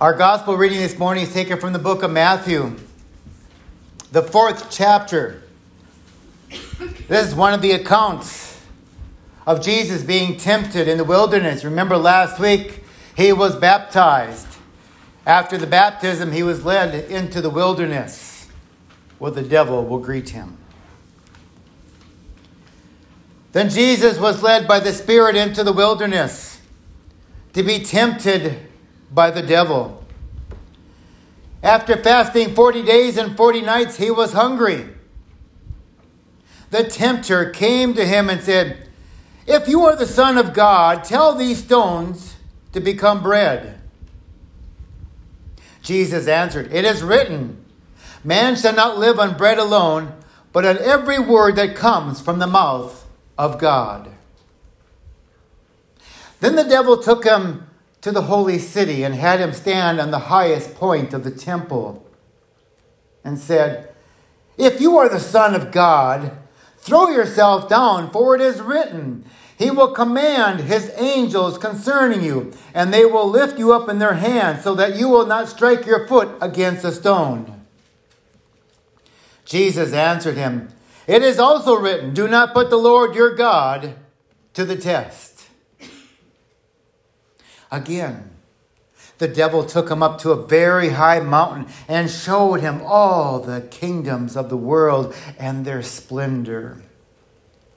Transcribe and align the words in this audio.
Our 0.00 0.14
gospel 0.14 0.56
reading 0.56 0.78
this 0.78 0.98
morning 0.98 1.24
is 1.24 1.32
taken 1.34 1.60
from 1.60 1.74
the 1.74 1.78
book 1.78 2.02
of 2.02 2.10
Matthew, 2.10 2.74
the 4.12 4.22
fourth 4.22 4.70
chapter. 4.70 5.42
This 7.06 7.28
is 7.28 7.34
one 7.34 7.52
of 7.52 7.60
the 7.60 7.72
accounts 7.72 8.62
of 9.46 9.60
Jesus 9.60 10.02
being 10.02 10.38
tempted 10.38 10.88
in 10.88 10.96
the 10.96 11.04
wilderness. 11.04 11.64
Remember 11.66 11.98
last 11.98 12.40
week, 12.40 12.82
he 13.14 13.30
was 13.34 13.54
baptized. 13.56 14.46
After 15.26 15.58
the 15.58 15.66
baptism, 15.66 16.32
he 16.32 16.42
was 16.42 16.64
led 16.64 17.10
into 17.10 17.42
the 17.42 17.50
wilderness 17.50 18.48
where 19.18 19.32
the 19.32 19.42
devil 19.42 19.84
will 19.84 19.98
greet 19.98 20.30
him. 20.30 20.56
Then 23.52 23.68
Jesus 23.68 24.18
was 24.18 24.42
led 24.42 24.66
by 24.66 24.80
the 24.80 24.94
Spirit 24.94 25.36
into 25.36 25.62
the 25.62 25.74
wilderness 25.74 26.58
to 27.52 27.62
be 27.62 27.80
tempted 27.80 28.69
by 29.10 29.30
the 29.30 29.42
devil. 29.42 30.04
After 31.62 31.96
fasting 31.96 32.54
40 32.54 32.82
days 32.82 33.16
and 33.16 33.36
40 33.36 33.60
nights, 33.62 33.96
he 33.96 34.10
was 34.10 34.32
hungry. 34.32 34.88
The 36.70 36.84
tempter 36.84 37.50
came 37.50 37.94
to 37.94 38.04
him 38.04 38.30
and 38.30 38.40
said, 38.40 38.88
If 39.46 39.68
you 39.68 39.82
are 39.82 39.96
the 39.96 40.06
Son 40.06 40.38
of 40.38 40.54
God, 40.54 41.04
tell 41.04 41.34
these 41.34 41.64
stones 41.64 42.36
to 42.72 42.80
become 42.80 43.22
bread. 43.22 43.80
Jesus 45.82 46.28
answered, 46.28 46.72
It 46.72 46.84
is 46.84 47.02
written, 47.02 47.64
Man 48.22 48.56
shall 48.56 48.74
not 48.74 48.98
live 48.98 49.18
on 49.18 49.36
bread 49.36 49.58
alone, 49.58 50.12
but 50.52 50.64
on 50.64 50.78
every 50.78 51.18
word 51.18 51.56
that 51.56 51.74
comes 51.74 52.20
from 52.20 52.38
the 52.38 52.46
mouth 52.46 53.06
of 53.36 53.58
God. 53.58 54.10
Then 56.40 56.56
the 56.56 56.64
devil 56.64 57.02
took 57.02 57.24
him 57.24 57.69
to 58.00 58.10
the 58.10 58.22
holy 58.22 58.58
city 58.58 59.02
and 59.02 59.14
had 59.14 59.40
him 59.40 59.52
stand 59.52 60.00
on 60.00 60.10
the 60.10 60.18
highest 60.18 60.74
point 60.74 61.12
of 61.12 61.24
the 61.24 61.30
temple 61.30 62.06
and 63.24 63.38
said, 63.38 63.94
If 64.56 64.80
you 64.80 64.96
are 64.98 65.08
the 65.08 65.20
Son 65.20 65.54
of 65.54 65.70
God, 65.70 66.32
throw 66.78 67.08
yourself 67.08 67.68
down, 67.68 68.10
for 68.10 68.34
it 68.34 68.40
is 68.40 68.60
written, 68.60 69.24
He 69.58 69.70
will 69.70 69.92
command 69.92 70.60
His 70.60 70.90
angels 70.96 71.58
concerning 71.58 72.22
you, 72.22 72.52
and 72.72 72.92
they 72.92 73.04
will 73.04 73.28
lift 73.28 73.58
you 73.58 73.72
up 73.72 73.88
in 73.88 73.98
their 73.98 74.14
hands, 74.14 74.64
so 74.64 74.74
that 74.74 74.96
you 74.96 75.08
will 75.08 75.26
not 75.26 75.48
strike 75.48 75.84
your 75.84 76.06
foot 76.06 76.30
against 76.40 76.84
a 76.84 76.92
stone. 76.92 77.60
Jesus 79.50 79.92
answered 79.92 80.36
him, 80.36 80.68
It 81.08 81.22
is 81.22 81.40
also 81.40 81.74
written, 81.74 82.14
Do 82.14 82.28
not 82.28 82.54
put 82.54 82.70
the 82.70 82.76
Lord 82.76 83.16
your 83.16 83.34
God 83.34 83.96
to 84.54 84.64
the 84.64 84.76
test. 84.76 85.29
Again, 87.70 88.30
the 89.18 89.28
devil 89.28 89.64
took 89.64 89.90
him 89.90 90.02
up 90.02 90.18
to 90.20 90.30
a 90.30 90.46
very 90.46 90.90
high 90.90 91.20
mountain 91.20 91.66
and 91.86 92.10
showed 92.10 92.60
him 92.60 92.80
all 92.84 93.38
the 93.38 93.60
kingdoms 93.60 94.36
of 94.36 94.48
the 94.48 94.56
world 94.56 95.14
and 95.38 95.64
their 95.64 95.82
splendor, 95.82 96.82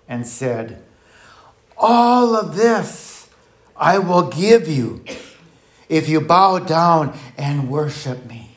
and 0.07 0.25
said, 0.25 0.81
All 1.77 2.35
of 2.35 2.55
this 2.55 3.29
I 3.75 3.99
will 3.99 4.29
give 4.29 4.67
you 4.67 5.03
if 5.89 6.07
you 6.07 6.21
bow 6.21 6.59
down 6.59 7.17
and 7.37 7.69
worship 7.69 8.25
me. 8.25 8.51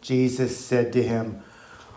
Jesus 0.00 0.58
said 0.58 0.92
to 0.92 1.02
him, 1.02 1.42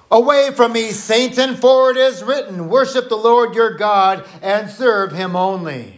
Away 0.09 0.51
from 0.55 0.73
me, 0.73 0.91
Satan, 0.91 1.55
for 1.55 1.91
it 1.91 1.97
is 1.97 2.23
written, 2.23 2.69
Worship 2.69 3.09
the 3.09 3.17
Lord 3.17 3.55
your 3.55 3.75
God 3.75 4.25
and 4.41 4.69
serve 4.69 5.11
him 5.11 5.35
only. 5.35 5.96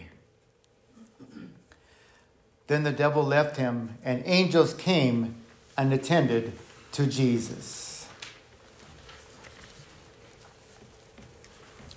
Then 2.70 2.84
the 2.84 2.92
devil 2.92 3.24
left 3.24 3.56
him, 3.56 3.98
and 4.04 4.22
angels 4.26 4.74
came 4.74 5.34
and 5.76 5.92
attended 5.92 6.52
to 6.92 7.04
Jesus. 7.04 8.06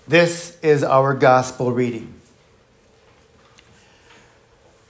This 0.07 0.57
is 0.63 0.83
our 0.83 1.13
gospel 1.13 1.71
reading. 1.71 2.15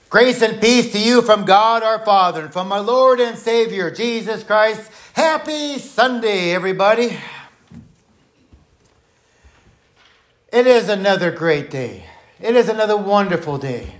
Grace 0.08 0.40
and 0.40 0.58
peace 0.58 0.90
to 0.92 0.98
you 0.98 1.20
from 1.20 1.44
God 1.44 1.82
our 1.82 2.02
Father 2.02 2.44
and 2.44 2.52
from 2.54 2.72
our 2.72 2.80
Lord 2.80 3.20
and 3.20 3.36
Savior 3.36 3.90
Jesus 3.90 4.42
Christ. 4.42 4.90
Happy 5.12 5.78
Sunday, 5.78 6.52
everybody. 6.52 7.18
It 10.50 10.66
is 10.66 10.88
another 10.88 11.30
great 11.30 11.70
day. 11.70 12.06
It 12.40 12.56
is 12.56 12.70
another 12.70 12.96
wonderful 12.96 13.58
day 13.58 13.96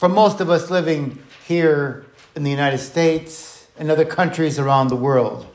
for 0.00 0.08
most 0.08 0.40
of 0.40 0.48
us 0.48 0.70
living 0.70 1.22
here 1.46 2.06
in 2.34 2.42
the 2.42 2.48
United 2.48 2.78
States 2.78 3.66
and 3.78 3.90
other 3.90 4.06
countries 4.06 4.58
around 4.58 4.88
the 4.88 4.96
world. 4.96 5.46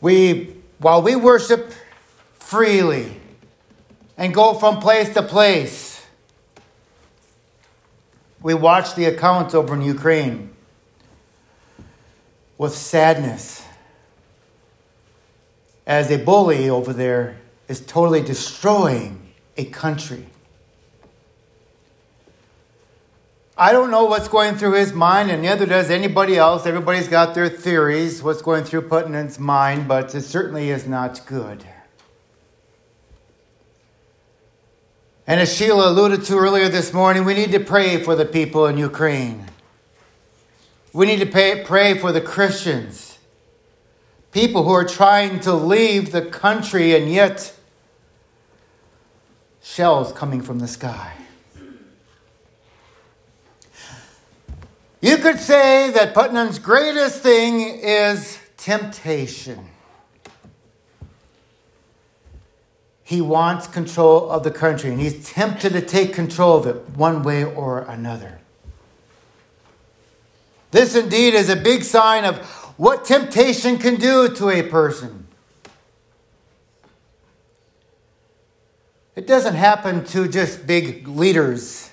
We, 0.00 0.56
while 0.78 1.02
we 1.02 1.14
worship 1.14 1.72
freely 2.34 3.20
and 4.18 4.34
go 4.34 4.54
from 4.54 4.80
place 4.80 5.14
to 5.14 5.22
place, 5.22 6.04
we 8.40 8.54
watch 8.54 8.96
the 8.96 9.04
accounts 9.04 9.54
over 9.54 9.72
in 9.72 9.82
Ukraine 9.82 10.50
with 12.58 12.74
sadness 12.74 13.64
as 15.86 16.10
a 16.10 16.18
bully 16.18 16.68
over 16.68 16.92
there 16.92 17.36
is 17.72 17.80
totally 17.80 18.20
destroying 18.20 19.32
a 19.56 19.64
country. 19.64 20.26
I 23.56 23.72
don't 23.72 23.90
know 23.90 24.04
what's 24.04 24.28
going 24.28 24.56
through 24.56 24.74
his 24.74 24.92
mind, 24.92 25.30
and 25.30 25.40
neither 25.40 25.64
does 25.64 25.90
anybody 25.90 26.36
else. 26.36 26.66
Everybody's 26.66 27.08
got 27.08 27.34
their 27.34 27.48
theories, 27.48 28.22
what's 28.22 28.42
going 28.42 28.64
through 28.64 28.82
Putin's 28.90 29.38
mind, 29.38 29.88
but 29.88 30.14
it 30.14 30.20
certainly 30.20 30.68
is 30.68 30.86
not 30.86 31.24
good. 31.24 31.64
And 35.26 35.40
as 35.40 35.56
Sheila 35.56 35.88
alluded 35.88 36.24
to 36.24 36.36
earlier 36.36 36.68
this 36.68 36.92
morning, 36.92 37.24
we 37.24 37.32
need 37.32 37.52
to 37.52 37.60
pray 37.60 38.02
for 38.02 38.14
the 38.14 38.26
people 38.26 38.66
in 38.66 38.76
Ukraine. 38.76 39.46
We 40.92 41.06
need 41.06 41.20
to 41.20 41.26
pay, 41.26 41.64
pray 41.64 41.96
for 41.96 42.12
the 42.12 42.20
Christians, 42.20 43.18
people 44.30 44.64
who 44.64 44.72
are 44.72 44.84
trying 44.84 45.40
to 45.40 45.54
leave 45.54 46.12
the 46.12 46.20
country 46.20 46.94
and 46.94 47.10
yet 47.10 47.54
shells 49.62 50.12
coming 50.12 50.42
from 50.42 50.58
the 50.58 50.68
sky. 50.68 51.14
You 55.00 55.16
could 55.16 55.40
say 55.40 55.90
that 55.90 56.14
Putin's 56.14 56.58
greatest 56.58 57.22
thing 57.22 57.60
is 57.60 58.38
temptation. 58.56 59.66
He 63.02 63.20
wants 63.20 63.66
control 63.66 64.30
of 64.30 64.44
the 64.44 64.50
country 64.50 64.90
and 64.90 65.00
he's 65.00 65.28
tempted 65.28 65.72
to 65.72 65.82
take 65.82 66.14
control 66.14 66.56
of 66.56 66.66
it 66.66 66.88
one 66.90 67.22
way 67.22 67.44
or 67.44 67.80
another. 67.80 68.38
This 70.70 70.94
indeed 70.94 71.34
is 71.34 71.48
a 71.48 71.56
big 71.56 71.82
sign 71.82 72.24
of 72.24 72.38
what 72.78 73.04
temptation 73.04 73.76
can 73.78 73.96
do 73.96 74.28
to 74.36 74.48
a 74.48 74.62
person. 74.62 75.21
It 79.14 79.26
doesn't 79.26 79.54
happen 79.54 80.04
to 80.06 80.26
just 80.26 80.66
big 80.66 81.06
leaders, 81.06 81.90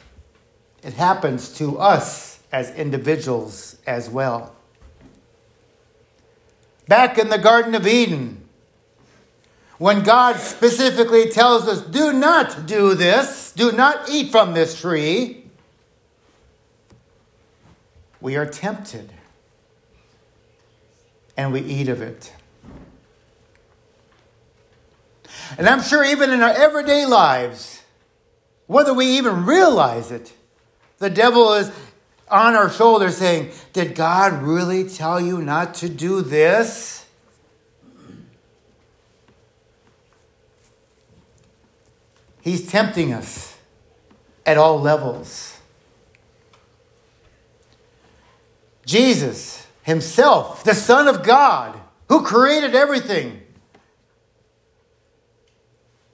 it 0.83 0.93
happens 0.93 1.53
to 1.57 1.77
us 1.77 2.39
as 2.51 2.71
individuals 2.71 3.77
as 3.85 4.09
well. 4.09 4.55
Back 6.87 7.17
in 7.17 7.29
the 7.29 7.37
Garden 7.37 7.75
of 7.75 7.85
Eden, 7.85 8.43
when 9.77 10.03
God 10.03 10.37
specifically 10.37 11.29
tells 11.29 11.67
us, 11.67 11.81
do 11.81 12.11
not 12.11 12.65
do 12.65 12.95
this, 12.95 13.51
do 13.51 13.71
not 13.71 14.09
eat 14.09 14.31
from 14.31 14.53
this 14.53 14.79
tree, 14.79 15.45
we 18.19 18.35
are 18.35 18.45
tempted 18.45 19.13
and 21.37 21.53
we 21.53 21.61
eat 21.61 21.87
of 21.87 22.01
it. 22.01 22.33
And 25.57 25.67
I'm 25.67 25.81
sure 25.81 26.03
even 26.03 26.29
in 26.31 26.41
our 26.41 26.51
everyday 26.51 27.05
lives, 27.05 27.83
whether 28.67 28.93
we 28.93 29.17
even 29.17 29.45
realize 29.45 30.11
it, 30.11 30.31
the 30.99 31.09
devil 31.09 31.53
is 31.53 31.71
on 32.29 32.55
our 32.55 32.69
shoulder 32.69 33.09
saying, 33.09 33.51
Did 33.73 33.95
God 33.95 34.43
really 34.43 34.87
tell 34.87 35.19
you 35.19 35.41
not 35.41 35.73
to 35.75 35.89
do 35.89 36.21
this? 36.21 37.05
He's 42.41 42.67
tempting 42.67 43.13
us 43.13 43.57
at 44.45 44.57
all 44.57 44.79
levels. 44.79 45.59
Jesus 48.85 49.67
himself, 49.83 50.63
the 50.63 50.73
Son 50.73 51.07
of 51.07 51.23
God, 51.23 51.79
who 52.07 52.23
created 52.23 52.73
everything, 52.73 53.41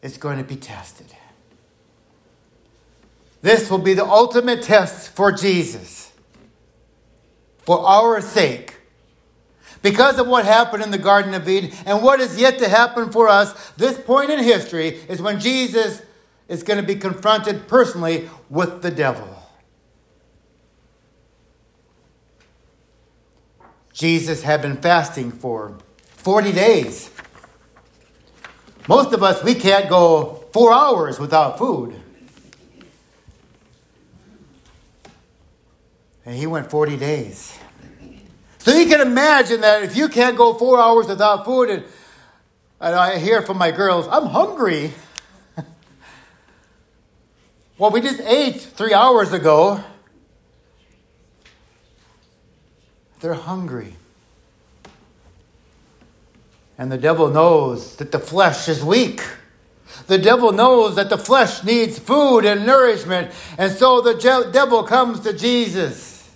is 0.06 0.18
going 0.18 0.38
to 0.38 0.44
be 0.44 0.56
tested. 0.56 1.08
This 3.42 3.72
will 3.72 3.80
be 3.80 3.96
the 3.96 4.06
ultimate 4.06 4.62
test 4.62 5.16
for 5.16 5.32
Jesus, 5.32 6.12
for 7.58 7.80
our 7.80 8.22
sake. 8.22 8.78
Because 9.82 10.20
of 10.20 10.28
what 10.28 10.46
happened 10.46 10.84
in 10.84 10.92
the 10.92 11.00
Garden 11.00 11.34
of 11.34 11.50
Eden 11.50 11.72
and 11.88 12.04
what 12.04 12.20
is 12.20 12.40
yet 12.40 12.60
to 12.60 12.70
happen 12.70 13.12
for 13.12 13.28
us, 13.28 13.72
this 13.72 14.00
point 14.00 14.30
in 14.30 14.44
history 14.44 14.90
is 15.10 15.24
when 15.24 15.40
Jesus 15.40 16.04
is 16.48 16.62
going 16.62 16.80
to 16.80 16.86
be 16.86 16.96
confronted 16.96 17.68
personally 17.68 18.30
with 18.48 18.84
the 18.84 18.92
devil. 18.92 19.28
Jesus 23.92 24.44
had 24.44 24.62
been 24.62 24.78
fasting 24.78 25.32
for 25.32 25.80
40 26.18 26.52
days. 26.52 27.10
Most 28.88 29.14
of 29.14 29.24
us, 29.24 29.44
we 29.44 29.56
can't 29.56 29.90
go 29.90 30.46
four 30.54 30.72
hours 30.72 31.20
without 31.20 31.58
food. 31.58 32.00
And 36.26 36.36
he 36.36 36.48
went 36.48 36.70
40 36.70 36.98
days. 36.98 37.58
So 38.60 38.76
you 38.76 38.88
can 38.88 39.02
imagine 39.02 39.62
that 39.62 39.84
if 39.84 39.96
you 39.96 40.10
can't 40.10 40.38
go 40.38 40.54
four 40.54 40.80
hours 40.80 41.08
without 41.08 41.46
food, 41.46 41.70
and, 41.70 41.84
and 42.82 42.96
I 42.96 43.20
hear 43.20 43.42
from 43.42 43.58
my 43.58 43.72
girls, 43.72 44.08
I'm 44.08 44.26
hungry. 44.26 44.94
well, 47.78 47.92
we 47.92 48.02
just 48.02 48.22
ate 48.22 48.60
three 48.60 48.94
hours 48.94 49.34
ago. 49.34 49.84
They're 53.20 53.34
hungry. 53.34 53.96
And 56.78 56.92
the 56.92 56.98
devil 56.98 57.30
knows 57.30 57.96
that 57.98 58.12
the 58.12 58.20
flesh 58.20 58.68
is 58.68 58.84
weak. 58.84 59.22
The 60.08 60.18
devil 60.18 60.52
knows 60.52 60.96
that 60.96 61.10
the 61.10 61.18
flesh 61.18 61.64
needs 61.64 61.98
food 61.98 62.46
and 62.46 62.66
nourishment. 62.66 63.32
And 63.58 63.72
so 63.72 64.02
the 64.02 64.14
je- 64.16 64.52
devil 64.52 64.84
comes 64.84 65.22
to 65.22 65.34
Jesus 65.34 66.30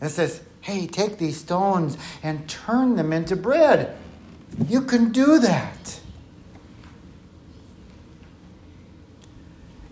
and 0.00 0.10
says, 0.10 0.42
Hey, 0.60 0.88
take 0.88 1.18
these 1.18 1.38
stones 1.38 1.96
and 2.24 2.48
turn 2.48 2.96
them 2.96 3.12
into 3.12 3.36
bread. 3.36 3.96
You 4.68 4.82
can 4.82 5.12
do 5.12 5.38
that. 5.38 6.00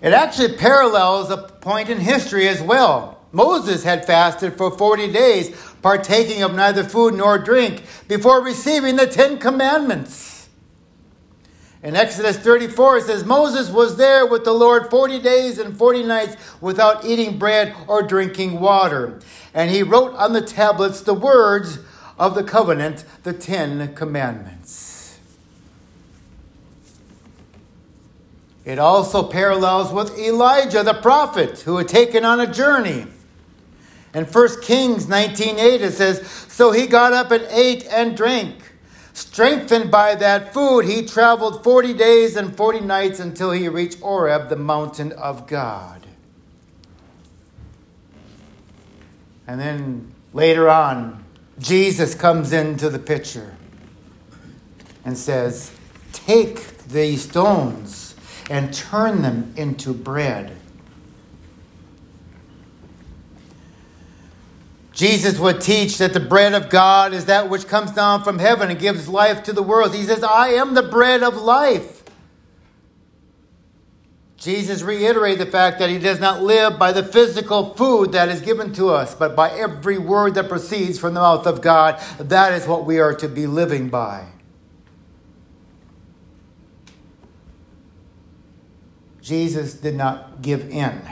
It 0.02 0.12
actually 0.12 0.56
parallels 0.56 1.30
a 1.30 1.36
point 1.36 1.88
in 1.88 1.98
history 1.98 2.48
as 2.48 2.60
well. 2.60 3.23
Moses 3.34 3.82
had 3.82 4.06
fasted 4.06 4.56
for 4.56 4.70
40 4.70 5.12
days, 5.12 5.54
partaking 5.82 6.42
of 6.42 6.54
neither 6.54 6.84
food 6.84 7.14
nor 7.14 7.38
drink, 7.38 7.82
before 8.08 8.42
receiving 8.42 8.96
the 8.96 9.06
Ten 9.06 9.38
Commandments. 9.38 10.48
In 11.82 11.96
Exodus 11.96 12.38
34, 12.38 12.96
it 12.96 13.04
says, 13.04 13.24
Moses 13.26 13.68
was 13.68 13.98
there 13.98 14.24
with 14.24 14.44
the 14.44 14.52
Lord 14.54 14.88
40 14.88 15.20
days 15.20 15.58
and 15.58 15.76
40 15.76 16.04
nights 16.04 16.36
without 16.62 17.04
eating 17.04 17.38
bread 17.38 17.74
or 17.86 18.02
drinking 18.02 18.58
water 18.58 19.20
and 19.54 19.70
he 19.70 19.82
wrote 19.82 20.12
on 20.14 20.32
the 20.32 20.42
tablets 20.42 21.00
the 21.00 21.14
words 21.14 21.78
of 22.18 22.34
the 22.34 22.42
covenant, 22.42 23.04
the 23.22 23.32
Ten 23.32 23.94
Commandments. 23.94 25.18
It 28.64 28.78
also 28.78 29.22
parallels 29.22 29.92
with 29.92 30.18
Elijah 30.18 30.82
the 30.82 30.94
prophet 30.94 31.60
who 31.60 31.76
had 31.76 31.86
taken 31.86 32.24
on 32.24 32.40
a 32.40 32.52
journey. 32.52 33.06
In 34.14 34.24
1 34.24 34.60
Kings 34.62 35.06
19:8 35.06 35.82
it 35.82 35.94
says, 35.94 36.22
"So 36.48 36.70
he 36.70 36.86
got 36.86 37.12
up 37.12 37.30
and 37.30 37.46
ate 37.50 37.86
and 37.90 38.16
drank. 38.16 38.72
Strengthened 39.12 39.90
by 39.90 40.14
that 40.14 40.52
food, 40.54 40.86
he 40.86 41.04
traveled 41.04 41.62
40 41.62 41.92
days 41.92 42.36
and 42.36 42.56
40 42.56 42.80
nights 42.80 43.20
until 43.20 43.50
he 43.50 43.68
reached 43.68 44.00
Horeb, 44.00 44.48
the 44.48 44.56
mountain 44.56 45.12
of 45.12 45.46
God." 45.46 46.06
And 49.46 49.60
then 49.60 50.12
later 50.32 50.68
on, 50.68 51.24
Jesus 51.58 52.14
comes 52.14 52.52
into 52.52 52.88
the 52.88 52.98
picture 52.98 53.54
and 55.04 55.16
says, 55.16 55.70
Take 56.12 56.84
these 56.84 57.28
stones 57.28 58.14
and 58.50 58.72
turn 58.72 59.22
them 59.22 59.52
into 59.56 59.92
bread. 59.92 60.56
Jesus 64.94 65.40
would 65.40 65.60
teach 65.60 65.98
that 65.98 66.12
the 66.12 66.20
bread 66.20 66.54
of 66.54 66.70
God 66.70 67.12
is 67.12 67.26
that 67.26 67.50
which 67.50 67.66
comes 67.66 67.90
down 67.90 68.22
from 68.22 68.38
heaven 68.38 68.70
and 68.70 68.78
gives 68.78 69.08
life 69.08 69.42
to 69.42 69.52
the 69.52 69.62
world. 69.62 69.92
He 69.92 70.04
says, 70.04 70.22
I 70.22 70.50
am 70.50 70.74
the 70.74 70.84
bread 70.84 71.24
of 71.24 71.36
life. 71.36 72.04
Jesus 74.36 74.82
reiterated 74.82 75.44
the 75.44 75.50
fact 75.50 75.78
that 75.78 75.90
he 75.90 75.98
does 75.98 76.20
not 76.20 76.42
live 76.42 76.78
by 76.78 76.92
the 76.92 77.02
physical 77.02 77.74
food 77.74 78.12
that 78.12 78.28
is 78.28 78.40
given 78.40 78.72
to 78.74 78.90
us, 78.90 79.14
but 79.14 79.34
by 79.34 79.50
every 79.50 79.98
word 79.98 80.34
that 80.34 80.48
proceeds 80.48 80.98
from 80.98 81.14
the 81.14 81.20
mouth 81.20 81.46
of 81.46 81.60
God. 81.60 81.98
That 82.18 82.52
is 82.52 82.66
what 82.66 82.84
we 82.84 83.00
are 83.00 83.14
to 83.14 83.28
be 83.28 83.46
living 83.46 83.88
by. 83.88 84.26
Jesus 89.20 89.74
did 89.74 89.94
not 89.94 90.42
give 90.42 90.68
in. 90.68 91.02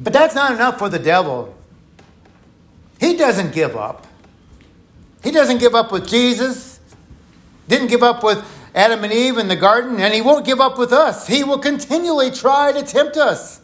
But 0.00 0.14
that's 0.14 0.34
not 0.34 0.52
enough 0.52 0.78
for 0.78 0.88
the 0.88 0.98
devil. 0.98 1.54
He 2.98 3.16
doesn't 3.16 3.52
give 3.52 3.76
up. 3.76 4.06
He 5.22 5.30
doesn't 5.30 5.58
give 5.58 5.74
up 5.74 5.92
with 5.92 6.08
Jesus, 6.08 6.80
didn't 7.68 7.88
give 7.88 8.02
up 8.02 8.24
with 8.24 8.42
Adam 8.74 9.04
and 9.04 9.12
Eve 9.12 9.36
in 9.36 9.48
the 9.48 9.56
garden, 9.56 10.00
and 10.00 10.14
he 10.14 10.22
won't 10.22 10.46
give 10.46 10.60
up 10.60 10.78
with 10.78 10.92
us. 10.92 11.26
He 11.26 11.44
will 11.44 11.58
continually 11.58 12.30
try 12.30 12.72
to 12.72 12.82
tempt 12.82 13.18
us. 13.18 13.60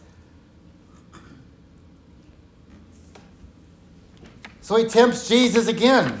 So 4.61 4.75
he 4.75 4.85
tempts 4.85 5.27
Jesus 5.27 5.67
again, 5.67 6.19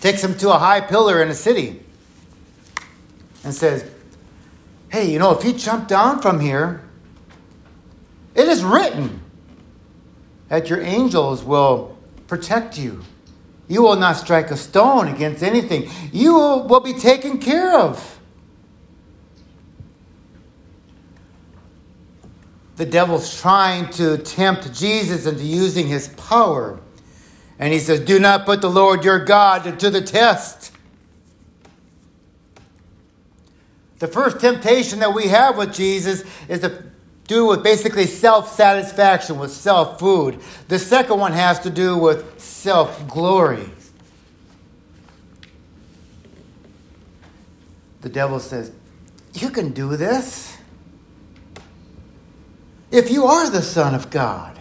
takes 0.00 0.24
him 0.24 0.36
to 0.38 0.50
a 0.50 0.58
high 0.58 0.80
pillar 0.80 1.22
in 1.22 1.28
a 1.28 1.34
city, 1.34 1.80
and 3.44 3.54
says, 3.54 3.88
Hey, 4.88 5.12
you 5.12 5.18
know, 5.18 5.36
if 5.36 5.44
you 5.44 5.52
jump 5.52 5.88
down 5.88 6.22
from 6.22 6.40
here, 6.40 6.83
it 8.34 8.48
is 8.48 8.64
written 8.64 9.20
that 10.48 10.68
your 10.68 10.80
angels 10.80 11.42
will 11.42 11.96
protect 12.26 12.78
you 12.78 13.02
you 13.68 13.82
will 13.82 13.96
not 13.96 14.16
strike 14.16 14.50
a 14.50 14.56
stone 14.56 15.08
against 15.08 15.42
anything. 15.42 15.90
You 16.12 16.34
will 16.34 16.80
be 16.80 16.92
taken 16.92 17.38
care 17.38 17.78
of. 17.78 18.18
The 22.76 22.84
devil's 22.84 23.40
trying 23.40 23.90
to 23.92 24.18
tempt 24.18 24.74
Jesus 24.74 25.26
into 25.26 25.44
using 25.44 25.86
his 25.86 26.08
power. 26.08 26.80
And 27.58 27.72
he 27.72 27.78
says, 27.78 28.00
Do 28.00 28.18
not 28.18 28.44
put 28.44 28.60
the 28.60 28.70
Lord 28.70 29.04
your 29.04 29.24
God 29.24 29.78
to 29.78 29.90
the 29.90 30.02
test. 30.02 30.72
The 34.00 34.08
first 34.08 34.40
temptation 34.40 34.98
that 34.98 35.14
we 35.14 35.28
have 35.28 35.56
with 35.56 35.72
Jesus 35.72 36.24
is 36.48 36.60
to 36.60 36.82
do 37.26 37.46
with 37.46 37.62
basically 37.62 38.06
self 38.06 38.52
satisfaction, 38.54 39.38
with 39.38 39.50
self 39.50 39.98
food. 39.98 40.40
The 40.68 40.78
second 40.78 41.18
one 41.18 41.32
has 41.32 41.60
to 41.60 41.70
do 41.70 41.96
with 41.96 42.40
self 42.40 43.06
glory. 43.08 43.70
The 48.02 48.10
devil 48.10 48.38
says, 48.38 48.70
You 49.32 49.50
can 49.50 49.70
do 49.72 49.96
this. 49.96 50.58
If 52.90 53.10
you 53.10 53.24
are 53.24 53.50
the 53.50 53.62
Son 53.62 53.94
of 53.94 54.10
God. 54.10 54.60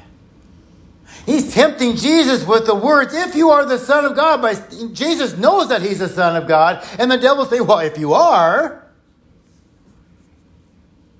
He's 1.25 1.53
tempting 1.53 1.95
Jesus 1.95 2.45
with 2.45 2.65
the 2.65 2.75
words, 2.75 3.13
if 3.13 3.33
you 3.35 3.51
are 3.51 3.65
the 3.65 3.77
Son 3.77 4.03
of 4.03 4.15
God. 4.15 4.41
But 4.41 4.93
Jesus 4.93 5.37
knows 5.37 5.69
that 5.69 5.81
he's 5.81 5.99
the 5.99 6.09
Son 6.09 6.35
of 6.35 6.47
God. 6.47 6.85
And 6.99 7.09
the 7.11 7.17
devil 7.17 7.45
says, 7.45 7.61
Well, 7.61 7.79
if 7.79 7.97
you 7.97 8.13
are, 8.13 8.82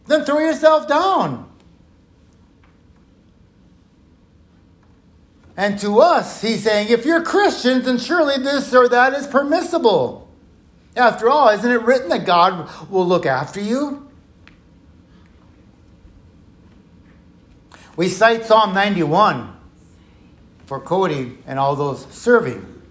then 0.08 0.26
throw 0.26 0.40
yourself 0.40 0.88
down. 0.88 1.50
And 5.56 5.78
to 5.80 6.00
us, 6.00 6.42
he's 6.42 6.64
saying, 6.64 6.90
if 6.90 7.06
you're 7.06 7.22
Christians, 7.22 7.86
then 7.86 8.00
surely 8.00 8.38
this 8.44 8.74
or 8.74 8.88
that 8.90 9.14
is 9.14 9.28
permissible. 9.28 10.28
After 10.96 11.30
all, 11.30 11.50
isn't 11.50 11.72
it 11.72 11.82
written 11.82 12.10
that 12.10 12.26
God 12.26 12.70
will 12.90 13.06
look 13.08 13.26
after 13.26 13.62
you? 13.62 14.10
We 17.96 18.10
cite 18.10 18.46
Psalm 18.46 18.74
91 18.74 19.56
for 20.66 20.80
Cody 20.80 21.38
and 21.46 21.60
all 21.60 21.76
those 21.76 22.08
serving. 22.08 22.82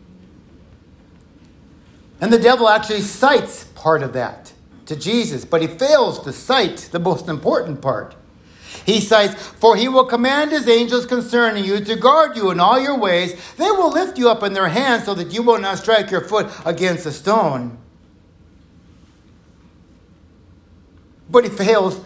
And 2.20 2.32
the 2.32 2.38
devil 2.38 2.68
actually 2.68 3.00
cites 3.00 3.64
part 3.74 4.04
of 4.04 4.12
that 4.12 4.51
to 4.86 4.96
Jesus, 4.96 5.44
but 5.44 5.62
he 5.62 5.68
fails 5.68 6.18
to 6.24 6.32
cite 6.32 6.88
the 6.92 6.98
most 6.98 7.28
important 7.28 7.80
part. 7.80 8.14
He 8.84 9.00
cites, 9.00 9.34
For 9.34 9.76
he 9.76 9.88
will 9.88 10.04
command 10.04 10.50
his 10.50 10.68
angels 10.68 11.06
concerning 11.06 11.64
you 11.64 11.80
to 11.80 11.96
guard 11.96 12.36
you 12.36 12.50
in 12.50 12.58
all 12.58 12.80
your 12.80 12.98
ways. 12.98 13.34
They 13.56 13.70
will 13.70 13.90
lift 13.90 14.18
you 14.18 14.28
up 14.28 14.42
in 14.42 14.54
their 14.54 14.68
hands 14.68 15.04
so 15.04 15.14
that 15.14 15.32
you 15.32 15.42
will 15.42 15.58
not 15.58 15.78
strike 15.78 16.10
your 16.10 16.22
foot 16.22 16.50
against 16.64 17.06
a 17.06 17.12
stone. 17.12 17.78
But 21.30 21.44
he 21.44 21.50
fails 21.50 22.00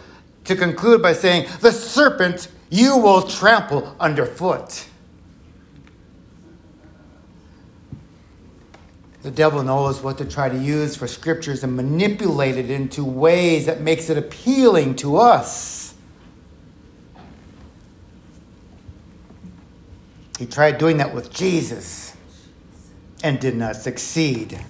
to 0.44 0.54
conclude 0.54 1.02
by 1.02 1.12
saying, 1.12 1.48
The 1.60 1.72
serpent 1.72 2.48
you 2.70 2.96
will 2.96 3.22
trample 3.22 3.96
underfoot. 3.98 4.86
The 9.26 9.32
devil 9.32 9.64
knows 9.64 10.02
what 10.02 10.18
to 10.18 10.24
try 10.24 10.48
to 10.48 10.56
use 10.56 10.94
for 10.94 11.08
scriptures 11.08 11.64
and 11.64 11.74
manipulate 11.74 12.56
it 12.56 12.70
into 12.70 13.02
ways 13.02 13.66
that 13.66 13.80
makes 13.80 14.08
it 14.08 14.16
appealing 14.16 14.94
to 14.98 15.16
us. 15.16 15.94
He 20.38 20.46
tried 20.46 20.78
doing 20.78 20.98
that 20.98 21.12
with 21.12 21.32
Jesus 21.32 22.14
and 23.24 23.40
did 23.40 23.56
not 23.56 23.74
succeed. 23.74 24.60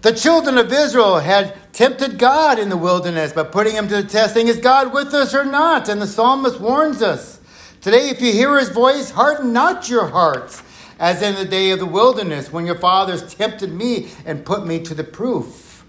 The 0.00 0.12
children 0.12 0.56
of 0.56 0.72
Israel 0.72 1.18
had 1.18 1.74
tempted 1.74 2.18
God 2.18 2.58
in 2.58 2.70
the 2.70 2.78
wilderness 2.78 3.34
by 3.34 3.42
putting 3.42 3.74
him 3.74 3.86
to 3.88 4.00
the 4.00 4.08
test, 4.08 4.32
saying, 4.32 4.48
Is 4.48 4.60
God 4.60 4.94
with 4.94 5.12
us 5.12 5.34
or 5.34 5.44
not? 5.44 5.90
And 5.90 6.00
the 6.00 6.06
psalmist 6.06 6.58
warns 6.58 7.02
us 7.02 7.38
Today, 7.82 8.08
if 8.08 8.22
you 8.22 8.32
hear 8.32 8.58
his 8.58 8.70
voice, 8.70 9.10
harden 9.10 9.52
not 9.52 9.90
your 9.90 10.06
hearts 10.08 10.62
as 10.98 11.22
in 11.22 11.34
the 11.34 11.44
day 11.44 11.70
of 11.70 11.78
the 11.78 11.86
wilderness, 11.86 12.52
when 12.52 12.66
your 12.66 12.78
fathers 12.78 13.34
tempted 13.34 13.72
me 13.72 14.08
and 14.24 14.44
put 14.44 14.66
me 14.66 14.80
to 14.80 14.94
the 14.94 15.04
proof. 15.04 15.84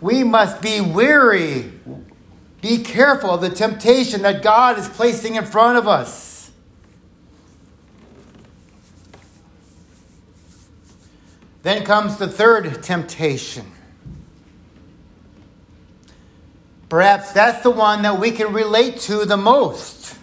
We 0.00 0.24
must 0.24 0.60
be 0.60 0.80
weary. 0.80 1.72
Be 2.60 2.78
careful 2.78 3.30
of 3.30 3.40
the 3.40 3.50
temptation 3.50 4.22
that 4.22 4.42
God 4.42 4.78
is 4.78 4.88
placing 4.88 5.36
in 5.36 5.44
front 5.44 5.78
of 5.78 5.86
us. 5.86 6.50
Then 11.62 11.84
comes 11.84 12.18
the 12.18 12.28
third 12.28 12.82
temptation. 12.82 13.70
Perhaps 16.90 17.32
that's 17.32 17.62
the 17.62 17.70
one 17.70 18.02
that 18.02 18.20
we 18.20 18.30
can 18.30 18.52
relate 18.52 18.98
to 19.00 19.24
the 19.24 19.36
most. 19.36 20.18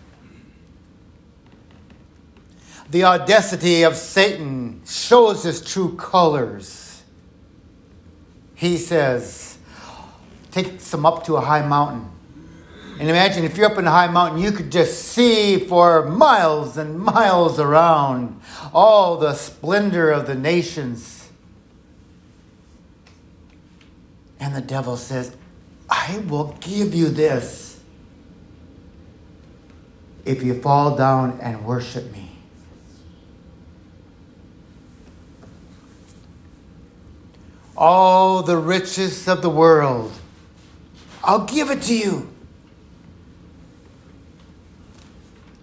The 2.92 3.06
audacity 3.06 3.84
of 3.84 3.96
Satan 3.96 4.82
shows 4.86 5.44
his 5.44 5.62
true 5.62 5.96
colors. 5.96 7.02
He 8.54 8.76
says, 8.76 9.58
Take 10.52 10.82
some 10.82 11.06
up 11.06 11.24
to 11.24 11.38
a 11.38 11.42
high 11.42 11.66
mountain. 11.66 12.10
And 13.00 13.10
imagine 13.10 13.46
if 13.46 13.56
you're 13.56 13.72
up 13.72 13.78
in 13.78 13.88
a 13.88 13.92
high 13.92 14.08
mountain, 14.08 14.42
you 14.42 14.52
could 14.52 14.74
just 14.74 15.06
see 15.06 15.58
for 15.58 16.06
miles 16.06 16.76
and 16.76 17.00
miles 17.00 17.62
around 17.62 18.42
all 18.74 19.16
the 19.16 19.36
splendor 19.36 20.12
of 20.12 20.28
the 20.28 20.36
nations. 20.36 21.30
And 24.38 24.54
the 24.54 24.62
devil 24.62 24.98
says, 24.98 25.34
I 25.90 26.22
will 26.28 26.58
give 26.60 26.94
you 26.94 27.08
this 27.08 27.80
if 30.26 30.44
you 30.44 30.62
fall 30.62 30.98
down 30.98 31.40
and 31.42 31.64
worship 31.64 32.12
me. 32.12 32.31
All 37.76 38.44
the 38.44 38.58
riches 38.58 39.28
of 39.28 39.42
the 39.42 39.50
world. 39.50 40.12
I'll 41.24 41.46
give 41.46 41.70
it 41.70 41.82
to 41.84 41.96
you. 41.96 42.30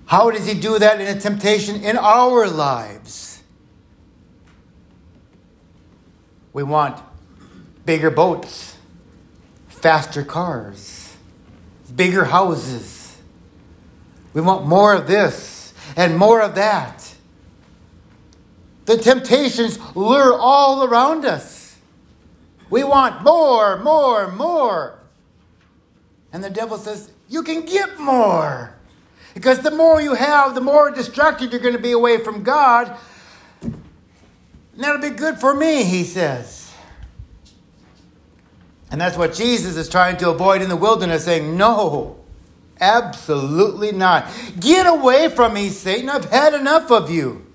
How 0.07 0.31
does 0.31 0.47
he 0.47 0.55
do 0.55 0.79
that 0.79 1.00
in 1.00 1.17
a 1.17 1.21
temptation 1.21 1.83
in 1.83 1.99
our 1.99 2.49
lives? 2.49 3.43
We 6.55 6.62
want 6.62 7.00
bigger 7.85 8.11
boats, 8.11 8.77
faster 9.69 10.25
cars, 10.25 11.15
bigger 11.95 12.25
houses. 12.25 13.19
We 14.33 14.41
want 14.41 14.67
more 14.67 14.95
of 14.95 15.07
this 15.07 15.75
and 15.97 16.17
more 16.17 16.41
of 16.41 16.55
that. 16.55 17.15
The 18.87 18.97
temptations 18.97 19.79
lure 19.95 20.33
all 20.33 20.85
around 20.85 21.27
us. 21.27 21.58
We 22.70 22.84
want 22.84 23.22
more, 23.22 23.78
more, 23.78 24.30
more. 24.30 24.98
And 26.32 26.44
the 26.44 26.50
devil 26.50 26.76
says, 26.76 27.10
You 27.28 27.42
can 27.42 27.64
get 27.64 27.98
more. 27.98 28.75
Because 29.34 29.60
the 29.60 29.70
more 29.70 30.00
you 30.00 30.14
have, 30.14 30.54
the 30.54 30.60
more 30.60 30.90
distracted 30.90 31.52
you're 31.52 31.60
going 31.60 31.76
to 31.76 31.80
be 31.80 31.92
away 31.92 32.18
from 32.18 32.42
God. 32.42 32.96
And 33.62 33.82
that'll 34.84 35.00
be 35.00 35.10
good 35.10 35.38
for 35.38 35.54
me, 35.54 35.84
he 35.84 36.04
says. 36.04 36.72
And 38.90 39.00
that's 39.00 39.16
what 39.16 39.34
Jesus 39.34 39.76
is 39.76 39.88
trying 39.88 40.16
to 40.18 40.30
avoid 40.30 40.62
in 40.62 40.68
the 40.68 40.76
wilderness, 40.76 41.25
saying, 41.25 41.56
No, 41.56 42.18
absolutely 42.80 43.92
not. 43.92 44.30
Get 44.58 44.87
away 44.87 45.28
from 45.28 45.54
me, 45.54 45.68
Satan. 45.68 46.08
I've 46.08 46.30
had 46.30 46.54
enough 46.54 46.90
of 46.90 47.10
you. 47.10 47.48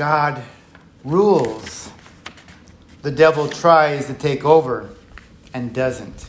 God 0.00 0.42
rules. 1.04 1.90
The 3.02 3.10
devil 3.10 3.48
tries 3.48 4.06
to 4.06 4.14
take 4.14 4.46
over 4.46 4.88
and 5.52 5.74
doesn't. 5.74 6.26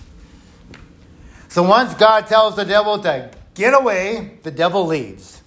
So 1.47 1.63
once 1.63 1.93
God 1.93 2.27
tells 2.27 2.57
the 2.57 2.65
devil 2.65 2.99
to 2.99 3.31
get 3.53 3.73
away, 3.73 4.39
the 4.43 4.51
devil 4.51 4.85
leaves. 4.85 5.41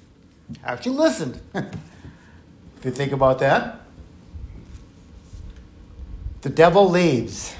Actually, 0.65 0.97
listened. 0.97 1.39
if 1.55 2.83
you 2.83 2.91
think 2.93 3.13
about 3.13 3.41
that, 3.41 3.83
the 6.41 6.49
devil 6.49 6.89
leaves. 6.89 7.55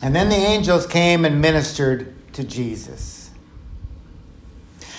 And 0.00 0.14
then 0.14 0.28
the 0.28 0.36
angels 0.36 0.86
came 0.86 1.24
and 1.24 1.40
ministered 1.40 2.14
to 2.34 2.44
Jesus. 2.44 3.15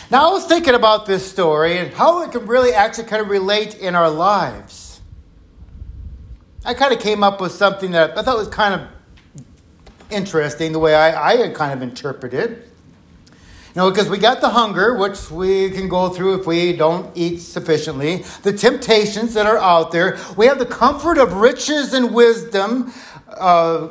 Now, 0.10 0.30
I 0.30 0.32
was 0.32 0.46
thinking 0.46 0.74
about 0.74 1.06
this 1.06 1.30
story 1.30 1.78
and 1.78 1.94
how 1.94 2.24
it 2.24 2.32
can 2.32 2.48
really 2.48 2.72
actually 2.72 3.10
kind 3.10 3.22
of 3.22 3.28
relate 3.28 3.76
in 3.76 3.94
our 3.94 4.10
lives. 4.10 5.02
I 6.64 6.74
kind 6.74 6.94
of 6.94 7.00
came 7.00 7.24
up 7.24 7.42
with 7.42 7.52
something 7.52 7.92
that 7.92 8.18
I 8.18 8.22
thought 8.22 8.38
was 8.38 8.48
kind 8.48 8.74
of 8.74 8.88
interesting 10.10 10.72
the 10.72 10.80
way 10.80 10.96
I, 10.96 11.34
I 11.34 11.36
had 11.36 11.54
kind 11.54 11.74
of 11.74 11.82
interpreted. 11.82 12.64
You 13.30 13.34
know, 13.76 13.92
because 13.92 14.10
we 14.10 14.18
got 14.18 14.40
the 14.40 14.50
hunger, 14.50 14.96
which 14.96 15.30
we 15.30 15.72
can 15.72 15.90
go 15.90 16.08
through 16.08 16.40
if 16.40 16.48
we 16.48 16.72
don't 16.72 17.16
eat 17.16 17.40
sufficiently, 17.40 18.24
the 18.44 18.54
temptations 18.54 19.34
that 19.34 19.46
are 19.46 19.58
out 19.58 19.92
there. 19.92 20.18
We 20.38 20.48
have 20.48 20.58
the 20.58 20.66
comfort 20.66 21.18
of 21.18 21.34
riches 21.34 21.94
and 21.94 22.14
wisdom, 22.14 22.94
uh, 23.28 23.90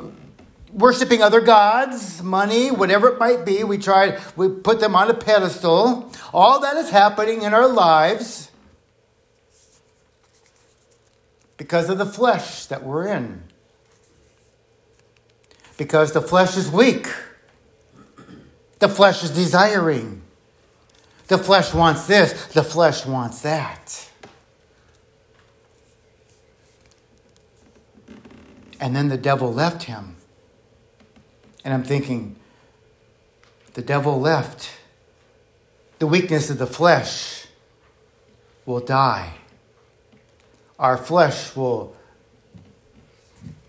worshiping 0.71 1.21
other 1.21 1.41
gods, 1.41 2.21
money, 2.21 2.71
whatever 2.71 3.07
it 3.09 3.19
might 3.19 3.45
be. 3.45 3.63
We 3.63 3.77
try, 3.77 4.19
we 4.35 4.49
put 4.49 4.79
them 4.79 4.95
on 4.95 5.09
a 5.09 5.13
pedestal. 5.13 6.11
All 6.33 6.59
that 6.61 6.77
is 6.77 6.89
happening 6.89 7.41
in 7.41 7.53
our 7.53 7.67
lives 7.67 8.51
because 11.57 11.89
of 11.89 11.97
the 11.97 12.05
flesh 12.05 12.65
that 12.67 12.83
we're 12.83 13.07
in. 13.07 13.43
Because 15.77 16.11
the 16.11 16.21
flesh 16.21 16.57
is 16.57 16.71
weak. 16.71 17.07
The 18.79 18.89
flesh 18.89 19.23
is 19.23 19.31
desiring. 19.31 20.21
The 21.27 21.37
flesh 21.37 21.73
wants 21.73 22.07
this. 22.07 22.47
The 22.47 22.63
flesh 22.63 23.05
wants 23.05 23.41
that. 23.41 24.09
And 28.79 28.95
then 28.95 29.09
the 29.09 29.17
devil 29.17 29.51
left 29.51 29.83
him. 29.83 30.16
And 31.67 31.73
I'm 31.73 31.83
thinking, 31.83 32.37
the 33.73 33.81
devil 33.81 34.21
left. 34.21 34.69
The 35.99 36.07
weakness 36.07 36.49
of 36.49 36.59
the 36.59 36.65
flesh 36.65 37.45
will 38.65 38.79
die. 38.79 39.33
Our 40.79 40.95
flesh 40.95 41.57
will 41.57 41.93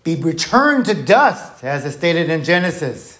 be 0.05 0.15
returned 0.15 0.85
to 0.85 0.93
dust, 0.93 1.61
as 1.61 1.83
is 1.83 1.95
stated 1.95 2.29
in 2.29 2.45
Genesis. 2.45 3.19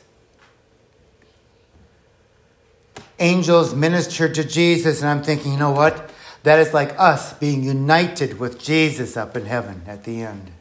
Angels 3.19 3.75
ministered 3.75 4.33
to 4.35 4.45
Jesus, 4.45 5.01
and 5.01 5.09
I'm 5.09 5.23
thinking, 5.23 5.51
you 5.51 5.59
know 5.59 5.71
what? 5.71 6.09
That 6.43 6.57
is 6.59 6.73
like 6.73 6.97
us 6.97 7.33
being 7.33 7.63
united 7.63 8.39
with 8.39 8.57
Jesus 8.63 9.17
up 9.17 9.35
in 9.35 9.45
heaven 9.45 9.81
at 9.85 10.05
the 10.05 10.21
end. 10.21 10.51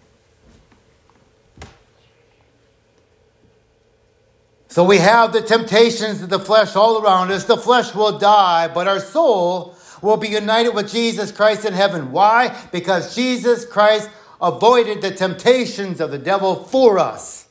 So 4.69 4.85
we 4.85 4.99
have 4.99 5.33
the 5.33 5.41
temptations 5.41 6.23
of 6.23 6.29
the 6.29 6.39
flesh 6.39 6.77
all 6.77 7.03
around 7.03 7.31
us. 7.31 7.45
The 7.45 7.57
flesh 7.57 7.95
will 7.95 8.19
die, 8.19 8.69
but 8.69 8.87
our 8.87 9.01
soul 9.01 9.75
will 10.03 10.19
be 10.19 10.29
united 10.29 10.75
with 10.75 10.93
Jesus 10.93 11.33
Christ 11.33 11.65
in 11.65 11.73
heaven. 11.73 12.13
Why? 12.13 12.55
Because 12.71 13.15
Jesus 13.15 13.65
Christ 13.65 14.11
avoided 14.41 15.01
the 15.01 15.11
temptations 15.11 16.01
of 16.01 16.11
the 16.11 16.19
devil 16.19 16.55
for 16.55 16.99
us. 16.99 17.49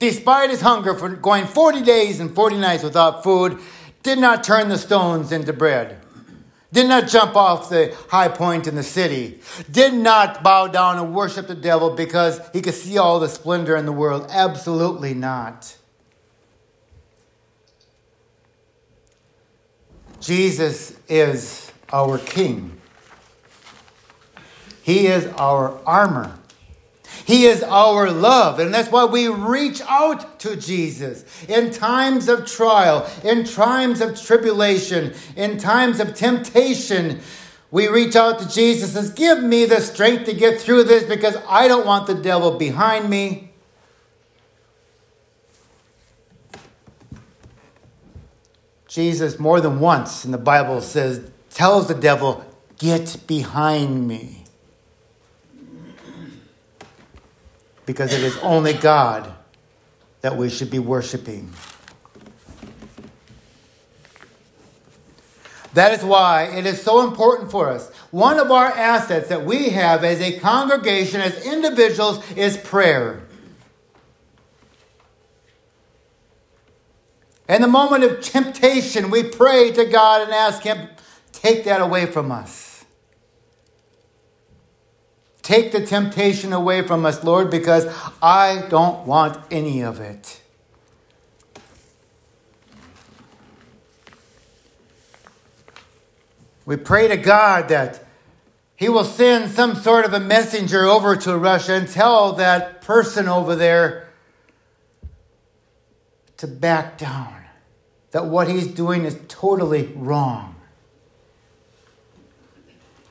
Despite 0.00 0.50
his 0.50 0.60
hunger 0.60 0.94
for 0.94 1.08
going 1.08 1.46
40 1.46 1.82
days 1.82 2.20
and 2.20 2.34
40 2.34 2.58
nights 2.58 2.82
without 2.82 3.22
food, 3.22 3.58
did 4.02 4.18
not 4.18 4.44
turn 4.44 4.68
the 4.68 4.76
stones 4.76 5.32
into 5.32 5.52
bread. 5.52 6.03
Did 6.74 6.88
not 6.88 7.08
jump 7.08 7.36
off 7.36 7.70
the 7.70 7.96
high 8.08 8.28
point 8.28 8.66
in 8.66 8.74
the 8.74 8.82
city, 8.82 9.38
did 9.70 9.94
not 9.94 10.42
bow 10.42 10.66
down 10.66 10.98
and 10.98 11.14
worship 11.14 11.46
the 11.46 11.54
devil 11.54 11.90
because 11.90 12.40
he 12.52 12.60
could 12.60 12.74
see 12.74 12.98
all 12.98 13.20
the 13.20 13.28
splendor 13.28 13.76
in 13.76 13.86
the 13.86 13.92
world. 13.92 14.26
Absolutely 14.28 15.14
not. 15.14 15.76
Jesus 20.20 20.98
is 21.08 21.70
our 21.92 22.18
King. 22.18 22.80
He 24.82 25.06
is 25.06 25.26
our 25.38 25.78
armor. 25.86 26.38
He 27.24 27.46
is 27.46 27.62
our 27.62 28.10
love. 28.10 28.58
And 28.58 28.72
that's 28.72 28.90
why 28.90 29.04
we 29.04 29.28
reach 29.28 29.80
out 29.88 30.38
to 30.40 30.56
Jesus 30.56 31.24
in 31.48 31.70
times 31.70 32.28
of 32.28 32.46
trial, 32.46 33.10
in 33.22 33.44
times 33.44 34.00
of 34.00 34.20
tribulation, 34.20 35.14
in 35.34 35.56
times 35.56 36.00
of 36.00 36.14
temptation. 36.14 37.20
We 37.70 37.88
reach 37.88 38.14
out 38.14 38.38
to 38.40 38.48
Jesus 38.48 38.94
and 38.94 39.06
says, 39.06 39.14
Give 39.14 39.42
me 39.42 39.64
the 39.64 39.80
strength 39.80 40.26
to 40.26 40.34
get 40.34 40.60
through 40.60 40.84
this 40.84 41.04
because 41.04 41.36
I 41.48 41.66
don't 41.66 41.86
want 41.86 42.06
the 42.06 42.14
devil 42.14 42.58
behind 42.58 43.08
me. 43.08 43.50
Jesus, 48.86 49.40
more 49.40 49.60
than 49.60 49.80
once 49.80 50.24
in 50.24 50.30
the 50.30 50.38
Bible, 50.38 50.80
says, 50.80 51.28
tells 51.50 51.88
the 51.88 51.94
devil, 51.94 52.44
Get 52.78 53.16
behind 53.26 54.06
me. 54.06 54.43
Because 57.86 58.12
it 58.12 58.22
is 58.22 58.36
only 58.38 58.72
God 58.72 59.32
that 60.20 60.36
we 60.36 60.48
should 60.48 60.70
be 60.70 60.78
worshiping. 60.78 61.52
That 65.74 65.92
is 65.92 66.04
why 66.04 66.44
it 66.44 66.66
is 66.66 66.80
so 66.80 67.06
important 67.06 67.50
for 67.50 67.68
us. 67.68 67.90
One 68.12 68.38
of 68.38 68.50
our 68.50 68.66
assets 68.66 69.28
that 69.28 69.44
we 69.44 69.70
have 69.70 70.04
as 70.04 70.20
a 70.20 70.38
congregation, 70.38 71.20
as 71.20 71.44
individuals, 71.44 72.24
is 72.36 72.56
prayer. 72.56 73.26
In 77.48 77.60
the 77.60 77.68
moment 77.68 78.04
of 78.04 78.20
temptation, 78.22 79.10
we 79.10 79.24
pray 79.24 79.72
to 79.72 79.84
God 79.84 80.22
and 80.22 80.32
ask 80.32 80.62
Him, 80.62 80.88
take 81.32 81.64
that 81.64 81.80
away 81.80 82.06
from 82.06 82.32
us. 82.32 82.63
Take 85.44 85.72
the 85.72 85.84
temptation 85.86 86.52
away 86.52 86.82
from 86.82 87.06
us, 87.06 87.22
Lord, 87.22 87.50
because 87.50 87.86
I 88.22 88.66
don't 88.70 89.06
want 89.06 89.38
any 89.50 89.82
of 89.82 90.00
it. 90.00 90.40
We 96.66 96.76
pray 96.76 97.08
to 97.08 97.18
God 97.18 97.68
that 97.68 98.06
He 98.74 98.88
will 98.88 99.04
send 99.04 99.50
some 99.50 99.74
sort 99.74 100.06
of 100.06 100.14
a 100.14 100.18
messenger 100.18 100.86
over 100.86 101.14
to 101.14 101.36
Russia 101.36 101.74
and 101.74 101.88
tell 101.88 102.32
that 102.32 102.80
person 102.80 103.28
over 103.28 103.54
there 103.54 104.08
to 106.38 106.46
back 106.46 106.96
down, 106.98 107.44
that 108.12 108.26
what 108.26 108.48
he's 108.48 108.66
doing 108.66 109.04
is 109.04 109.18
totally 109.28 109.92
wrong. 109.94 110.53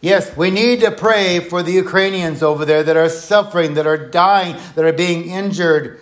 Yes, 0.04 0.36
we 0.36 0.52
need 0.52 0.82
to 0.82 0.92
pray 0.92 1.40
for 1.40 1.64
the 1.64 1.72
Ukrainians 1.72 2.44
over 2.44 2.66
there 2.66 2.84
that 2.84 2.98
are 2.98 3.08
suffering, 3.08 3.76
that 3.76 3.88
are 3.88 3.96
dying, 3.96 4.58
that 4.76 4.84
are 4.84 4.92
being 4.92 5.30
injured. 5.30 6.02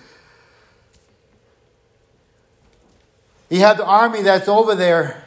You 3.51 3.59
have 3.59 3.77
the 3.77 3.85
army 3.85 4.23
that's 4.23 4.47
over 4.47 4.73
there. 4.73 5.25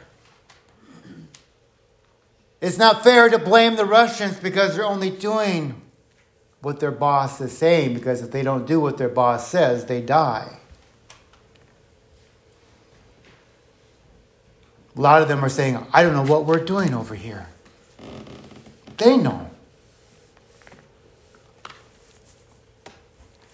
It's 2.59 2.77
not 2.77 3.01
fair 3.01 3.29
to 3.29 3.39
blame 3.39 3.77
the 3.77 3.85
Russians 3.85 4.37
because 4.41 4.75
they're 4.75 4.83
only 4.83 5.09
doing 5.09 5.81
what 6.59 6.81
their 6.81 6.91
boss 6.91 7.39
is 7.39 7.57
saying, 7.57 7.93
because 7.93 8.21
if 8.21 8.31
they 8.31 8.43
don't 8.43 8.67
do 8.67 8.81
what 8.81 8.97
their 8.97 9.07
boss 9.07 9.47
says, 9.47 9.85
they 9.85 10.01
die. 10.01 10.59
A 14.97 14.99
lot 14.99 15.21
of 15.21 15.29
them 15.29 15.45
are 15.45 15.49
saying, 15.49 15.77
I 15.93 16.03
don't 16.03 16.11
know 16.11 16.29
what 16.29 16.45
we're 16.45 16.65
doing 16.65 16.93
over 16.93 17.15
here. 17.15 17.47
They 18.97 19.17
know 19.17 19.49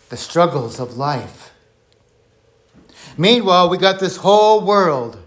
the 0.10 0.18
struggles 0.18 0.80
of 0.80 0.98
life. 0.98 1.54
Meanwhile, 3.18 3.70
we 3.70 3.78
got 3.78 4.00
this 4.00 4.18
whole 4.18 4.62
world 4.62 5.18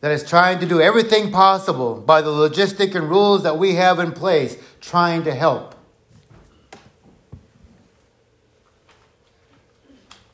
that 0.00 0.12
is 0.12 0.28
trying 0.28 0.58
to 0.60 0.66
do 0.66 0.80
everything 0.80 1.32
possible 1.32 1.94
by 1.96 2.20
the 2.20 2.30
logistic 2.30 2.94
and 2.94 3.08
rules 3.08 3.42
that 3.42 3.58
we 3.58 3.74
have 3.74 3.98
in 3.98 4.12
place, 4.12 4.56
trying 4.80 5.24
to 5.24 5.34
help. 5.34 5.74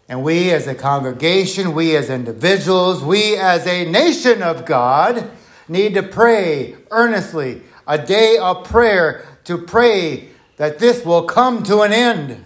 And 0.09 0.23
we 0.23 0.51
as 0.51 0.67
a 0.67 0.75
congregation, 0.75 1.73
we 1.75 1.97
as 1.97 2.11
individuals, 2.11 3.03
we 3.03 3.37
as 3.37 3.67
a 3.67 3.89
nation 3.89 4.43
of 4.43 4.67
God, 4.67 5.31
need 5.69 5.95
to 5.95 6.03
pray 6.03 6.77
earnestly, 6.91 7.63
a 7.87 7.99
day 7.99 8.39
of 8.39 8.65
prayer 8.65 9.27
to 9.45 9.59
pray 9.59 10.29
that 10.57 10.79
this 10.79 11.05
will 11.05 11.25
come 11.25 11.63
to 11.65 11.81
an 11.81 11.93
end. 11.93 12.45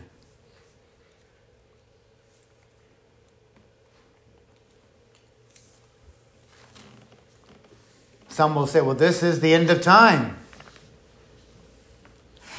Some 8.28 8.54
will 8.54 8.66
say, 8.66 8.82
well, 8.82 8.94
this 8.94 9.22
is 9.22 9.40
the 9.40 9.54
end 9.54 9.70
of 9.70 9.80
time. 9.80 10.36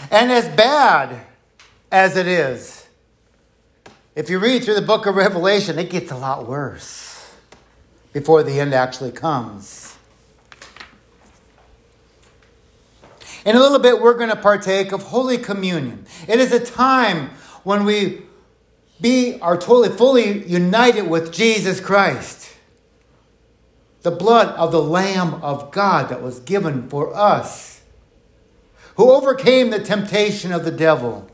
And 0.10 0.32
as 0.32 0.48
bad 0.48 1.26
as 1.91 2.17
it 2.17 2.28
is, 2.28 2.88
if 4.15 4.30
you 4.30 4.39
read 4.39 4.63
through 4.63 4.76
the 4.76 4.82
book 4.82 5.06
of 5.06 5.15
Revelation, 5.15 5.78
it 5.78 5.91
gets 5.91 6.12
a 6.12 6.17
lot 6.17 6.48
worse 6.48 7.32
before 8.13 8.41
the 8.41 8.60
end 8.60 8.74
actually 8.74 9.12
comes. 9.12 9.96
In 13.47 13.55
a 13.55 13.62
little 13.62 13.79
bit, 13.79 14.01
we're 14.01 14.15
going 14.15 14.29
to 14.29 14.36
partake 14.36 14.91
of 14.91 15.03
Holy 15.03 15.38
Communion. 15.38 16.05
It 16.27 16.41
is 16.41 16.51
a 16.51 16.60
time 16.60 17.29
when 17.63 17.86
we 17.86 18.23
be 18.99 19.39
are 19.39 19.55
totally 19.55 19.88
fully 19.88 20.45
united 20.45 21.03
with 21.03 21.31
Jesus 21.31 21.79
Christ. 21.79 22.53
The 24.01 24.12
blood 24.12 24.49
of 24.57 24.73
the 24.73 24.81
Lamb 24.81 25.36
of 25.36 25.71
God 25.71 26.10
that 26.10 26.21
was 26.21 26.41
given 26.41 26.89
for 26.89 27.15
us, 27.15 27.83
who 28.95 29.10
overcame 29.12 29.69
the 29.69 29.79
temptation 29.79 30.51
of 30.51 30.65
the 30.65 30.71
devil, 30.71 31.31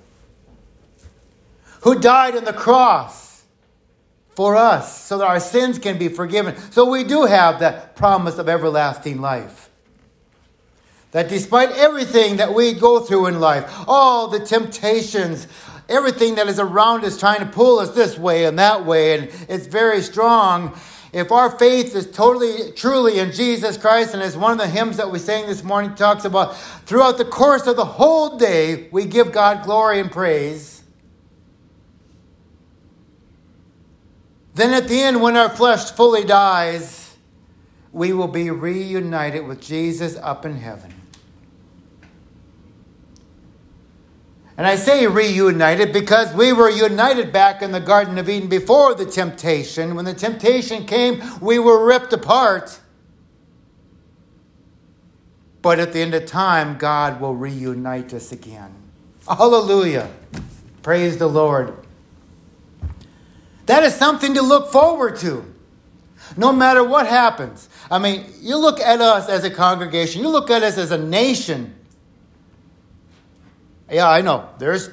who 1.82 2.00
died 2.00 2.38
on 2.38 2.44
the 2.44 2.54
cross 2.54 3.42
for 4.36 4.56
us 4.56 5.02
so 5.02 5.18
that 5.18 5.26
our 5.26 5.40
sins 5.40 5.80
can 5.80 5.98
be 5.98 6.10
forgiven. 6.10 6.56
So 6.70 6.88
we 6.88 7.04
do 7.04 7.26
have 7.26 7.60
that 7.62 7.96
promise 7.96 8.38
of 8.38 8.48
everlasting 8.48 9.20
life. 9.20 9.72
That 11.14 11.30
despite 11.30 11.70
everything 11.72 12.38
that 12.38 12.54
we 12.54 12.74
go 12.74 13.00
through 13.00 13.28
in 13.28 13.40
life, 13.40 13.72
all 13.88 14.28
the 14.28 14.40
temptations, 14.40 15.48
everything 15.88 16.36
that 16.36 16.48
is 16.48 16.60
around 16.60 17.06
us 17.06 17.20
trying 17.20 17.40
to 17.40 17.46
pull 17.46 17.78
us 17.80 17.92
this 17.92 18.18
way 18.18 18.46
and 18.46 18.58
that 18.58 18.84
way, 18.84 19.18
and 19.18 19.30
it's 19.48 19.68
very 19.68 20.02
strong. 20.02 20.76
If 21.14 21.32
our 21.32 21.52
faith 21.52 21.96
is 21.96 22.10
totally, 22.10 22.72
truly 22.72 23.20
in 23.20 23.32
Jesus 23.32 23.78
Christ, 23.78 24.16
and 24.16 24.24
as 24.24 24.36
one 24.36 24.54
of 24.54 24.58
the 24.58 24.68
hymns 24.68 24.98
that 24.98 25.12
we 25.12 25.20
sang 25.20 25.46
this 25.46 25.64
morning 25.64 25.94
talks 25.94 26.26
about, 26.26 26.58
throughout 26.58 27.20
the 27.20 27.26
course 27.26 27.68
of 27.68 27.76
the 27.76 27.86
whole 27.86 28.40
day, 28.40 28.90
we 28.92 29.06
give 29.06 29.32
God 29.32 29.64
glory 29.64 30.00
and 30.00 30.12
praise. 30.12 30.84
Then 34.56 34.74
at 34.74 34.88
the 34.88 35.00
end, 35.00 35.22
when 35.22 35.38
our 35.38 35.50
flesh 35.50 35.92
fully 35.92 36.24
dies, 36.24 37.16
we 37.92 38.14
will 38.14 38.28
be 38.28 38.50
reunited 38.50 39.46
with 39.46 39.62
Jesus 39.62 40.16
up 40.16 40.44
in 40.44 40.58
heaven. 40.58 40.92
And 44.56 44.68
I 44.68 44.76
say 44.76 45.08
reunited 45.08 45.92
because 45.92 46.34
we 46.36 46.54
were 46.54 46.70
united 46.70 47.34
back 47.34 47.62
in 47.64 47.72
the 47.72 47.80
Garden 47.80 48.18
of 48.20 48.30
Eden 48.30 48.50
before 48.50 48.94
the 48.94 49.06
temptation. 49.06 49.96
When 49.96 50.06
the 50.06 50.14
temptation 50.14 50.86
came, 50.86 51.24
we 51.42 51.58
were 51.58 51.86
ripped 51.86 52.14
apart. 52.14 52.80
But 55.64 55.80
at 55.80 55.94
the 55.94 56.02
end 56.02 56.14
of 56.14 56.28
time, 56.28 56.78
God 56.78 57.20
will 57.20 57.36
reunite 57.36 58.14
us 58.14 58.32
again. 58.32 58.76
Hallelujah. 59.28 60.12
Praise 60.84 61.18
the 61.18 61.28
Lord. 61.28 61.76
That 63.66 63.84
is 63.84 63.96
something 63.96 64.34
to 64.36 64.42
look 64.42 64.72
forward 64.72 65.16
to. 65.18 65.52
No 66.36 66.52
matter 66.52 66.84
what 66.84 67.08
happens. 67.08 67.70
I 67.90 67.98
mean, 67.98 68.26
you 68.42 68.58
look 68.58 68.80
at 68.80 69.02
us 69.02 69.30
as 69.30 69.44
a 69.44 69.50
congregation, 69.50 70.22
you 70.22 70.30
look 70.30 70.50
at 70.52 70.64
us 70.64 70.78
as 70.78 70.92
a 70.92 70.98
nation. 70.98 71.74
Yeah, 73.94 74.10
I 74.10 74.22
know. 74.22 74.50
There's 74.58 74.90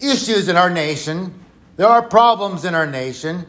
issues 0.00 0.48
in 0.48 0.56
our 0.56 0.70
nation. 0.70 1.44
There 1.76 1.86
are 1.86 2.00
problems 2.00 2.64
in 2.64 2.74
our 2.74 2.86
nation. 2.86 3.44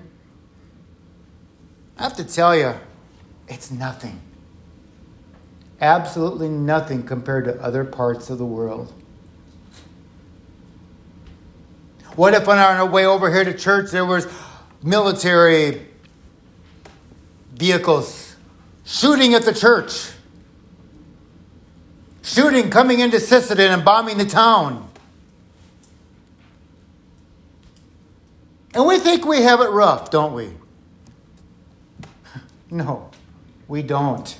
I 1.97 2.04
have 2.04 2.17
to 2.17 2.25
tell 2.25 2.56
you, 2.56 2.73
it's 3.47 3.71
nothing. 3.71 4.19
absolutely 5.80 6.49
nothing 6.49 7.04
compared 7.04 7.45
to 7.45 7.60
other 7.62 7.84
parts 7.84 8.30
of 8.30 8.38
the 8.38 8.45
world. 8.45 8.93
What 12.15 12.34
if 12.34 12.47
on 12.47 12.60
our 12.60 12.86
way 12.86 13.06
over 13.06 13.34
here 13.34 13.43
to 13.43 13.58
church 13.58 13.91
there 13.91 14.06
was 14.06 14.27
military 14.84 15.88
vehicles 17.54 18.36
shooting 18.86 19.34
at 19.34 19.43
the 19.43 19.54
church? 19.54 20.12
Shooting 22.24 22.70
coming 22.70 23.00
into 23.00 23.18
Sisseton 23.18 23.74
and 23.74 23.84
bombing 23.84 24.18
the 24.18 24.26
town. 24.26 24.90
And 28.74 28.86
we 28.86 29.00
think 29.00 29.26
we 29.26 29.42
have 29.42 29.60
it 29.60 29.70
rough, 29.70 30.12
don't 30.12 30.34
we? 30.34 30.50
No, 32.74 33.10
we 33.68 33.82
don't. 33.82 34.38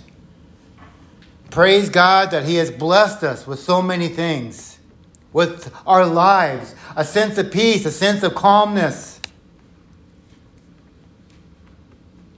Praise 1.50 1.89
God 1.89 2.32
that 2.32 2.46
He 2.46 2.56
has 2.56 2.72
blessed 2.72 3.24
us 3.24 3.46
with 3.46 3.60
so 3.60 3.82
many 3.82 4.08
things, 4.08 4.80
with 5.34 5.74
our 5.86 6.06
lives, 6.06 6.74
a 6.96 7.04
sense 7.04 7.38
of 7.38 7.52
peace, 7.52 7.86
a 7.86 7.91
sense 7.91 8.24
of 8.24 8.34
calmness. 8.34 9.20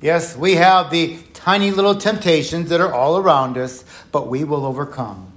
Yes, 0.01 0.35
we 0.35 0.55
have 0.55 0.89
the 0.89 1.19
tiny 1.33 1.69
little 1.69 1.93
temptations 1.93 2.69
that 2.69 2.81
are 2.81 2.91
all 2.91 3.17
around 3.17 3.55
us, 3.55 3.85
but 4.11 4.27
we 4.27 4.43
will 4.43 4.65
overcome 4.65 5.32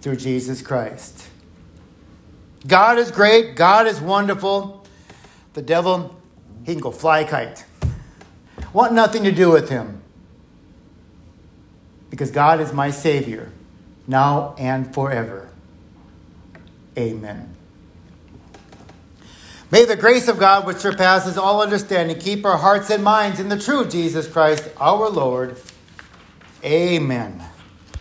through 0.00 0.16
Jesus 0.16 0.62
Christ. 0.62 1.28
God 2.66 2.98
is 2.98 3.10
great, 3.10 3.56
God 3.56 3.86
is 3.86 4.00
wonderful. 4.00 4.84
The 5.54 5.62
devil, 5.62 6.16
he 6.64 6.72
can 6.72 6.80
go 6.80 6.90
fly 6.90 7.20
a 7.20 7.28
kite. 7.28 7.64
Want 8.72 8.92
nothing 8.92 9.24
to 9.24 9.32
do 9.32 9.50
with 9.50 9.68
him. 9.68 10.00
Because 12.10 12.30
God 12.30 12.60
is 12.60 12.72
my 12.72 12.90
Savior, 12.90 13.52
now 14.06 14.54
and 14.58 14.92
forever. 14.92 15.50
Amen. 16.98 17.56
May 19.70 19.84
the 19.84 19.96
grace 19.96 20.26
of 20.26 20.38
God, 20.38 20.66
which 20.66 20.78
surpasses 20.78 21.38
all 21.38 21.62
understanding, 21.62 22.18
keep 22.18 22.44
our 22.44 22.58
hearts 22.58 22.90
and 22.90 23.04
minds 23.04 23.38
in 23.38 23.48
the 23.48 23.58
true 23.58 23.86
Jesus 23.86 24.26
Christ, 24.26 24.68
our 24.78 25.08
Lord. 25.08 25.56
Amen. 26.64 27.49